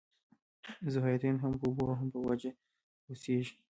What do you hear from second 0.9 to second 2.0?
ذوحیاتین هم په اوبو او